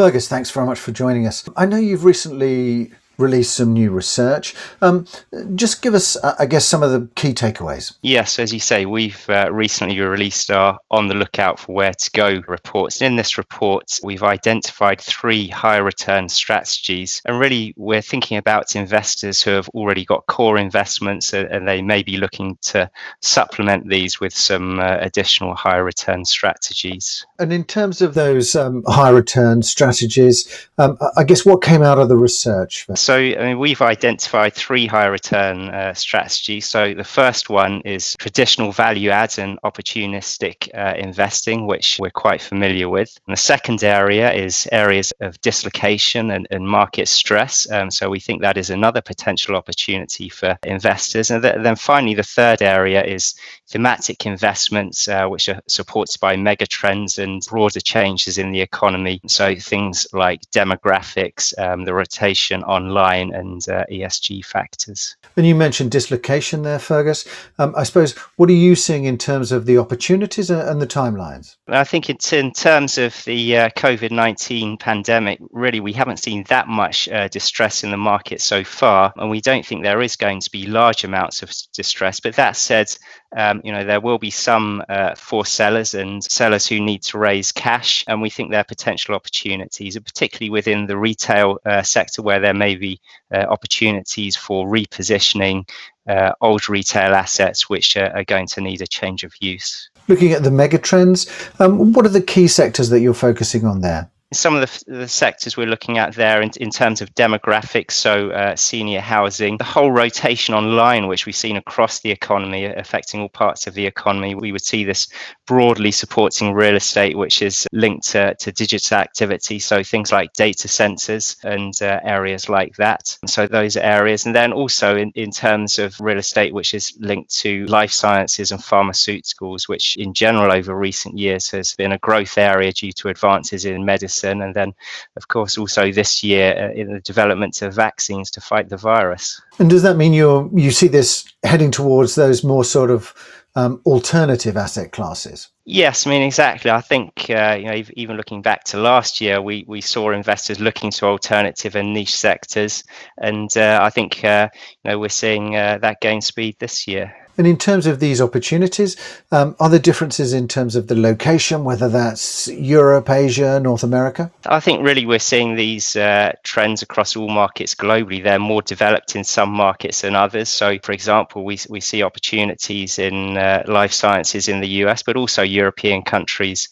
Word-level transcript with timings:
Fergus, 0.00 0.28
thanks 0.28 0.50
very 0.50 0.64
much 0.64 0.80
for 0.80 0.92
joining 0.92 1.26
us. 1.26 1.46
I 1.58 1.66
know 1.66 1.76
you've 1.76 2.06
recently 2.06 2.90
released 3.20 3.54
some 3.54 3.72
new 3.72 3.90
research. 3.90 4.54
Um, 4.80 5.06
just 5.54 5.82
give 5.82 5.94
us, 5.94 6.16
uh, 6.16 6.34
I 6.38 6.46
guess, 6.46 6.66
some 6.66 6.82
of 6.82 6.90
the 6.90 7.08
key 7.14 7.32
takeaways. 7.32 7.94
Yes, 8.02 8.38
as 8.38 8.52
you 8.52 8.60
say, 8.60 8.86
we've 8.86 9.28
uh, 9.28 9.50
recently 9.52 9.98
released 10.00 10.50
our 10.50 10.78
On 10.90 11.08
the 11.08 11.14
Lookout 11.14 11.60
for 11.60 11.74
Where 11.74 11.94
to 11.94 12.10
Go 12.12 12.42
reports. 12.48 13.00
In 13.02 13.16
this 13.16 13.38
report, 13.38 14.00
we've 14.02 14.22
identified 14.22 15.00
three 15.00 15.48
high 15.48 15.78
return 15.78 16.28
strategies. 16.28 17.22
And 17.24 17.38
really, 17.38 17.74
we're 17.76 18.02
thinking 18.02 18.36
about 18.36 18.76
investors 18.76 19.42
who 19.42 19.50
have 19.50 19.68
already 19.70 20.04
got 20.04 20.26
core 20.26 20.58
investments 20.58 21.32
and 21.32 21.66
they 21.66 21.82
may 21.82 22.02
be 22.02 22.16
looking 22.16 22.56
to 22.62 22.90
supplement 23.20 23.88
these 23.88 24.20
with 24.20 24.34
some 24.34 24.80
uh, 24.80 24.96
additional 25.00 25.54
high 25.54 25.76
return 25.76 26.24
strategies. 26.24 27.26
And 27.38 27.52
in 27.52 27.64
terms 27.64 28.00
of 28.00 28.14
those 28.14 28.54
um, 28.54 28.82
high 28.86 29.10
return 29.10 29.62
strategies, 29.62 30.68
um, 30.78 30.98
I 31.16 31.24
guess 31.24 31.44
what 31.44 31.62
came 31.62 31.82
out 31.82 31.98
of 31.98 32.08
the 32.08 32.16
research? 32.16 32.86
So 32.94 33.09
so 33.10 33.16
I 33.16 33.42
mean, 33.42 33.58
we've 33.58 33.82
identified 33.82 34.54
three 34.54 34.86
high 34.86 35.06
return 35.06 35.70
uh, 35.70 35.94
strategies. 35.94 36.68
So 36.68 36.94
the 36.94 37.02
first 37.02 37.50
one 37.50 37.80
is 37.80 38.14
traditional 38.20 38.70
value 38.70 39.10
add 39.10 39.36
and 39.36 39.58
opportunistic 39.64 40.68
uh, 40.72 40.94
investing, 40.96 41.66
which 41.66 41.98
we're 41.98 42.10
quite 42.10 42.40
familiar 42.40 42.88
with. 42.88 43.10
And 43.26 43.36
the 43.36 43.40
second 43.40 43.82
area 43.82 44.32
is 44.32 44.68
areas 44.70 45.12
of 45.20 45.40
dislocation 45.40 46.30
and, 46.30 46.46
and 46.52 46.64
market 46.64 47.08
stress. 47.08 47.68
Um, 47.72 47.90
so 47.90 48.08
we 48.08 48.20
think 48.20 48.42
that 48.42 48.56
is 48.56 48.70
another 48.70 49.00
potential 49.00 49.56
opportunity 49.56 50.28
for 50.28 50.56
investors. 50.62 51.32
And 51.32 51.42
th- 51.42 51.56
then 51.64 51.74
finally, 51.74 52.14
the 52.14 52.22
third 52.22 52.62
area 52.62 53.02
is 53.02 53.34
thematic 53.70 54.24
investments, 54.24 55.08
uh, 55.08 55.26
which 55.26 55.48
are 55.48 55.60
supported 55.66 56.20
by 56.20 56.36
mega 56.36 56.66
trends 56.66 57.18
and 57.18 57.42
broader 57.48 57.80
changes 57.80 58.38
in 58.38 58.52
the 58.52 58.60
economy. 58.60 59.20
So 59.26 59.56
things 59.56 60.06
like 60.12 60.42
demographics, 60.52 61.58
um, 61.58 61.84
the 61.84 61.94
rotation 61.94 62.62
and 63.08 63.66
uh, 63.68 63.84
ESG 63.90 64.44
factors. 64.44 65.16
And 65.36 65.46
you 65.46 65.54
mentioned 65.54 65.90
dislocation 65.90 66.62
there, 66.62 66.78
Fergus. 66.78 67.26
Um, 67.58 67.74
I 67.76 67.84
suppose, 67.84 68.12
what 68.36 68.48
are 68.48 68.54
you 68.54 68.74
seeing 68.74 69.04
in 69.04 69.18
terms 69.18 69.52
of 69.52 69.66
the 69.66 69.78
opportunities 69.78 70.50
and 70.50 70.80
the 70.80 70.86
timelines? 70.86 71.56
I 71.68 71.84
think 71.84 72.10
it's 72.10 72.32
in 72.32 72.52
terms 72.52 72.98
of 72.98 73.24
the 73.24 73.56
uh, 73.56 73.68
COVID 73.70 74.10
19 74.10 74.76
pandemic, 74.78 75.40
really, 75.50 75.80
we 75.80 75.92
haven't 75.92 76.18
seen 76.18 76.44
that 76.44 76.68
much 76.68 77.08
uh, 77.08 77.28
distress 77.28 77.84
in 77.84 77.90
the 77.90 77.96
market 77.96 78.40
so 78.40 78.64
far. 78.64 79.12
And 79.16 79.30
we 79.30 79.40
don't 79.40 79.64
think 79.64 79.82
there 79.82 80.02
is 80.02 80.16
going 80.16 80.40
to 80.40 80.50
be 80.50 80.66
large 80.66 81.04
amounts 81.04 81.42
of 81.42 81.52
distress. 81.72 82.20
But 82.20 82.36
that 82.36 82.56
said, 82.56 82.94
um, 83.36 83.60
you 83.62 83.72
know, 83.72 83.84
there 83.84 84.00
will 84.00 84.18
be 84.18 84.30
some 84.30 84.82
uh, 84.88 85.14
for 85.14 85.46
sellers 85.46 85.94
and 85.94 86.22
sellers 86.24 86.66
who 86.66 86.80
need 86.80 87.02
to 87.02 87.18
raise 87.18 87.52
cash, 87.52 88.04
and 88.08 88.20
we 88.20 88.30
think 88.30 88.50
there 88.50 88.60
are 88.60 88.64
potential 88.64 89.14
opportunities, 89.14 89.98
particularly 89.98 90.50
within 90.50 90.86
the 90.86 90.96
retail 90.96 91.58
uh, 91.64 91.82
sector 91.82 92.22
where 92.22 92.40
there 92.40 92.54
may 92.54 92.74
be 92.80 93.00
uh, 93.32 93.46
opportunities 93.48 94.36
for 94.36 94.66
repositioning 94.66 95.68
uh, 96.08 96.32
old 96.40 96.68
retail 96.68 97.14
assets 97.14 97.68
which 97.68 97.96
are 97.96 98.24
going 98.24 98.46
to 98.48 98.60
need 98.60 98.82
a 98.82 98.86
change 98.86 99.22
of 99.22 99.32
use. 99.40 99.90
Looking 100.08 100.32
at 100.32 100.42
the 100.42 100.50
megatrends, 100.50 101.28
um, 101.60 101.92
what 101.92 102.04
are 102.04 102.10
the 102.10 102.22
key 102.22 102.48
sectors 102.48 102.88
that 102.88 103.00
you're 103.00 103.14
focusing 103.14 103.64
on 103.64 103.80
there? 103.80 104.10
Some 104.32 104.54
of 104.54 104.84
the, 104.86 104.98
the, 104.98 105.08
sectors 105.08 105.56
we're 105.56 105.66
looking 105.66 105.98
at 105.98 106.14
there 106.14 106.40
in, 106.40 106.50
in 106.60 106.70
terms 106.70 107.00
of 107.00 107.12
demographics, 107.16 107.92
so 107.92 108.30
uh, 108.30 108.54
senior 108.54 109.00
housing, 109.00 109.56
the 109.58 109.64
whole 109.64 109.90
rotation 109.90 110.54
online, 110.54 111.08
which 111.08 111.26
we've 111.26 111.34
seen 111.34 111.56
across 111.56 112.00
the 112.00 112.12
economy, 112.12 112.64
affecting 112.64 113.20
all 113.20 113.28
parts 113.28 113.66
of 113.66 113.74
the 113.74 113.84
economy, 113.84 114.36
we 114.36 114.52
would 114.52 114.64
see 114.64 114.84
this 114.84 115.08
broadly 115.48 115.90
supporting 115.90 116.52
real 116.52 116.76
estate, 116.76 117.18
which 117.18 117.42
is 117.42 117.66
linked 117.72 118.06
to, 118.08 118.32
to 118.36 118.52
digital 118.52 118.98
activity. 118.98 119.58
So 119.58 119.82
things 119.82 120.12
like 120.12 120.32
data 120.34 120.68
centers 120.68 121.36
and 121.42 121.74
uh, 121.82 121.98
areas 122.04 122.48
like 122.48 122.76
that. 122.76 123.18
So 123.26 123.48
those 123.48 123.76
areas. 123.76 124.26
And 124.26 124.34
then 124.34 124.52
also 124.52 124.96
in, 124.96 125.10
in 125.16 125.32
terms 125.32 125.80
of 125.80 126.00
real 126.00 126.18
estate, 126.18 126.54
which 126.54 126.72
is 126.72 126.96
linked 127.00 127.34
to 127.38 127.66
life 127.66 127.90
sciences 127.90 128.52
and 128.52 128.60
pharmaceuticals, 128.60 129.68
which 129.68 129.96
in 129.96 130.14
general 130.14 130.52
over 130.52 130.72
recent 130.76 131.18
years 131.18 131.50
has 131.50 131.74
been 131.74 131.90
a 131.90 131.98
growth 131.98 132.38
area 132.38 132.72
due 132.72 132.92
to 132.92 133.08
advances 133.08 133.64
in 133.64 133.84
medicine 133.84 134.19
medicine, 134.20 134.42
and 134.42 134.54
then, 134.54 134.74
of 135.16 135.28
course, 135.28 135.58
also 135.58 135.92
this 135.92 136.22
year 136.22 136.70
uh, 136.70 136.80
in 136.80 136.92
the 136.92 137.00
development 137.00 137.62
of 137.62 137.74
vaccines 137.74 138.30
to 138.32 138.40
fight 138.40 138.68
the 138.68 138.76
virus. 138.76 139.40
And 139.58 139.70
does 139.70 139.82
that 139.82 139.96
mean 139.96 140.12
you 140.12 140.50
you 140.54 140.70
see 140.70 140.88
this 140.88 141.24
heading 141.42 141.70
towards 141.70 142.14
those 142.14 142.44
more 142.44 142.64
sort 142.64 142.90
of 142.90 143.14
um, 143.56 143.80
alternative 143.84 144.56
asset 144.56 144.92
classes? 144.92 145.48
Yes, 145.64 146.06
I 146.06 146.10
mean 146.10 146.22
exactly. 146.22 146.70
I 146.70 146.80
think 146.80 147.30
uh, 147.30 147.56
you 147.58 147.66
know 147.66 147.82
even 147.94 148.16
looking 148.16 148.42
back 148.42 148.64
to 148.64 148.78
last 148.78 149.20
year, 149.20 149.40
we 149.40 149.64
we 149.68 149.80
saw 149.80 150.10
investors 150.10 150.60
looking 150.60 150.90
to 150.92 151.06
alternative 151.06 151.76
and 151.76 151.92
niche 151.92 152.16
sectors, 152.16 152.84
and 153.18 153.54
uh, 153.56 153.78
I 153.82 153.90
think 153.90 154.24
uh, 154.24 154.48
you 154.84 154.90
know 154.90 154.98
we're 154.98 155.08
seeing 155.08 155.56
uh, 155.56 155.78
that 155.82 156.00
gain 156.00 156.20
speed 156.20 156.56
this 156.58 156.86
year. 156.86 157.14
And 157.38 157.46
in 157.46 157.56
terms 157.56 157.86
of 157.86 158.00
these 158.00 158.20
opportunities, 158.20 158.96
um, 159.32 159.56
are 159.60 159.68
there 159.68 159.78
differences 159.78 160.32
in 160.32 160.48
terms 160.48 160.76
of 160.76 160.88
the 160.88 160.94
location, 160.94 161.64
whether 161.64 161.88
that's 161.88 162.48
Europe, 162.48 163.08
Asia, 163.08 163.58
North 163.60 163.82
America? 163.82 164.30
I 164.46 164.60
think 164.60 164.84
really 164.84 165.06
we're 165.06 165.18
seeing 165.18 165.54
these 165.54 165.96
uh, 165.96 166.32
trends 166.42 166.82
across 166.82 167.16
all 167.16 167.28
markets 167.28 167.74
globally. 167.74 168.22
They're 168.22 168.38
more 168.38 168.62
developed 168.62 169.16
in 169.16 169.24
some 169.24 169.50
markets 169.50 170.02
than 170.02 170.14
others. 170.14 170.48
So, 170.48 170.78
for 170.82 170.92
example, 170.92 171.44
we, 171.44 171.58
we 171.68 171.80
see 171.80 172.02
opportunities 172.02 172.98
in 172.98 173.36
uh, 173.36 173.64
life 173.66 173.92
sciences 173.92 174.48
in 174.48 174.60
the 174.60 174.68
US, 174.84 175.02
but 175.02 175.16
also 175.16 175.42
European 175.42 176.02
countries 176.02 176.68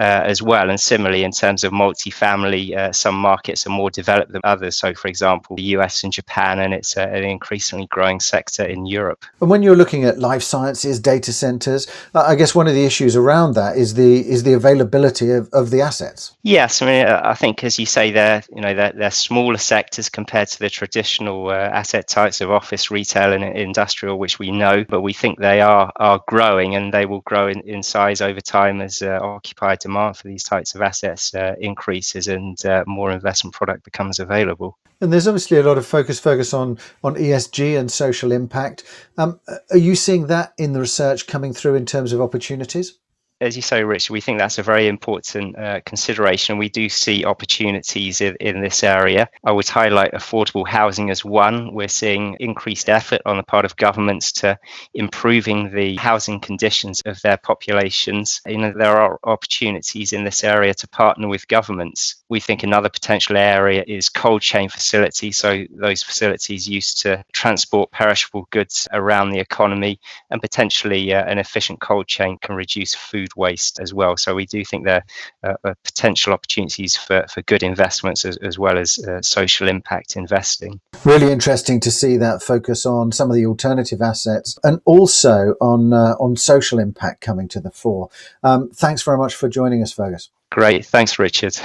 uh, 0.00 0.22
as 0.24 0.42
well. 0.42 0.70
And 0.70 0.80
similarly, 0.80 1.24
in 1.24 1.32
terms 1.32 1.64
of 1.64 1.72
multifamily, 1.72 2.76
uh, 2.76 2.92
some 2.92 3.14
markets 3.14 3.66
are 3.66 3.70
more 3.70 3.90
developed 3.90 4.32
than 4.32 4.42
others. 4.44 4.76
So, 4.76 4.94
for 4.94 5.08
example, 5.08 5.56
the 5.56 5.62
US 5.76 6.02
and 6.02 6.12
Japan, 6.12 6.58
and 6.58 6.74
it's 6.74 6.96
an 6.96 7.24
increasingly 7.24 7.86
growing 7.86 8.20
sector 8.20 8.64
in 8.64 8.86
Europe. 8.86 9.24
And 9.40 9.50
when 9.50 9.62
you're 9.62 9.76
looking 9.76 9.97
at 10.04 10.18
life 10.18 10.42
sciences, 10.42 11.00
data 11.00 11.32
centers, 11.32 11.86
uh, 12.14 12.24
I 12.26 12.34
guess 12.34 12.54
one 12.54 12.66
of 12.66 12.74
the 12.74 12.84
issues 12.84 13.16
around 13.16 13.54
that 13.54 13.76
is 13.76 13.94
the 13.94 14.28
is 14.28 14.42
the 14.42 14.52
availability 14.54 15.30
of, 15.30 15.48
of 15.52 15.70
the 15.70 15.80
assets. 15.80 16.36
Yes, 16.42 16.82
I 16.82 16.86
mean, 16.86 17.06
uh, 17.06 17.20
I 17.24 17.34
think 17.34 17.64
as 17.64 17.78
you 17.78 17.86
say, 17.86 18.10
they're 18.10 18.42
you 18.54 18.60
know 18.60 18.74
they're, 18.74 18.92
they're 18.92 19.10
smaller 19.10 19.58
sectors 19.58 20.08
compared 20.08 20.48
to 20.48 20.58
the 20.58 20.70
traditional 20.70 21.48
uh, 21.48 21.54
asset 21.54 22.08
types 22.08 22.40
of 22.40 22.50
office, 22.50 22.90
retail, 22.90 23.32
and 23.32 23.44
industrial, 23.44 24.18
which 24.18 24.38
we 24.38 24.50
know, 24.50 24.84
but 24.88 25.00
we 25.00 25.12
think 25.12 25.38
they 25.38 25.60
are 25.60 25.92
are 25.96 26.22
growing 26.26 26.74
and 26.74 26.92
they 26.92 27.06
will 27.06 27.22
grow 27.22 27.48
in, 27.48 27.60
in 27.60 27.82
size 27.82 28.20
over 28.20 28.40
time 28.40 28.80
as 28.80 29.02
uh, 29.02 29.18
occupied 29.22 29.78
demand 29.80 30.16
for 30.16 30.28
these 30.28 30.44
types 30.44 30.74
of 30.74 30.82
assets 30.82 31.34
uh, 31.34 31.54
increases 31.60 32.28
and 32.28 32.64
uh, 32.66 32.84
more 32.86 33.10
investment 33.10 33.54
product 33.54 33.84
becomes 33.84 34.18
available. 34.18 34.76
And 35.00 35.12
there's 35.12 35.28
obviously 35.28 35.58
a 35.58 35.62
lot 35.62 35.78
of 35.78 35.86
focus, 35.86 36.18
focus 36.18 36.52
on 36.52 36.78
on 37.04 37.14
ESG 37.14 37.78
and 37.78 37.90
social 37.90 38.32
impact. 38.32 38.82
Um, 39.16 39.38
are 39.70 39.78
you 39.78 39.87
seeing 39.94 40.26
that 40.26 40.52
in 40.58 40.72
the 40.72 40.80
research 40.80 41.26
coming 41.26 41.52
through 41.52 41.74
in 41.74 41.86
terms 41.86 42.12
of 42.12 42.20
opportunities? 42.20 42.98
as 43.40 43.54
you 43.54 43.62
say, 43.62 43.84
Rich, 43.84 44.10
we 44.10 44.20
think 44.20 44.38
that's 44.38 44.58
a 44.58 44.64
very 44.64 44.88
important 44.88 45.56
uh, 45.56 45.80
consideration. 45.86 46.58
We 46.58 46.68
do 46.68 46.88
see 46.88 47.24
opportunities 47.24 48.20
in, 48.20 48.36
in, 48.40 48.60
this 48.60 48.82
area. 48.82 49.28
I 49.44 49.52
would 49.52 49.68
highlight 49.68 50.12
affordable 50.12 50.66
housing 50.66 51.10
as 51.10 51.24
one. 51.24 51.72
We're 51.72 51.88
seeing 51.88 52.36
increased 52.40 52.88
effort 52.88 53.22
on 53.26 53.36
the 53.36 53.44
part 53.44 53.64
of 53.64 53.76
governments 53.76 54.32
to 54.32 54.58
improving 54.92 55.72
the 55.72 55.96
housing 55.96 56.40
conditions 56.40 57.00
of 57.06 57.20
their 57.22 57.36
populations. 57.36 58.40
You 58.46 58.58
know, 58.58 58.72
there 58.76 58.96
are 58.96 59.20
opportunities 59.22 60.12
in 60.12 60.24
this 60.24 60.42
area 60.42 60.74
to 60.74 60.88
partner 60.88 61.28
with 61.28 61.46
governments. 61.46 62.17
We 62.28 62.40
think 62.40 62.62
another 62.62 62.88
potential 62.88 63.36
area 63.36 63.84
is 63.86 64.08
cold 64.08 64.42
chain 64.42 64.68
facilities. 64.68 65.38
So 65.38 65.64
those 65.70 66.02
facilities 66.02 66.68
used 66.68 67.00
to 67.02 67.24
transport 67.32 67.90
perishable 67.90 68.48
goods 68.50 68.88
around 68.92 69.30
the 69.30 69.40
economy, 69.40 70.00
and 70.30 70.40
potentially 70.40 71.14
uh, 71.14 71.24
an 71.24 71.38
efficient 71.38 71.80
cold 71.80 72.06
chain 72.06 72.38
can 72.40 72.54
reduce 72.54 72.94
food 72.94 73.28
waste 73.36 73.80
as 73.80 73.94
well. 73.94 74.16
So 74.16 74.34
we 74.34 74.46
do 74.46 74.64
think 74.64 74.84
there 74.84 75.04
are 75.42 75.76
potential 75.84 76.32
opportunities 76.32 76.96
for, 76.96 77.24
for 77.32 77.42
good 77.42 77.62
investments 77.62 78.24
as, 78.24 78.36
as 78.38 78.58
well 78.58 78.78
as 78.78 78.98
uh, 79.06 79.22
social 79.22 79.68
impact 79.68 80.16
investing. 80.16 80.80
Really 81.04 81.32
interesting 81.32 81.80
to 81.80 81.90
see 81.90 82.16
that 82.16 82.42
focus 82.42 82.86
on 82.86 83.12
some 83.12 83.30
of 83.30 83.36
the 83.36 83.46
alternative 83.46 84.02
assets 84.02 84.58
and 84.64 84.80
also 84.84 85.54
on 85.60 85.92
uh, 85.92 86.14
on 86.18 86.36
social 86.36 86.78
impact 86.78 87.20
coming 87.20 87.48
to 87.48 87.60
the 87.60 87.70
fore. 87.70 88.08
Um, 88.42 88.70
thanks 88.70 89.02
very 89.02 89.18
much 89.18 89.34
for 89.34 89.48
joining 89.48 89.82
us, 89.82 89.92
Fergus. 89.92 90.30
Great. 90.50 90.86
Thanks, 90.86 91.18
Richard. 91.18 91.58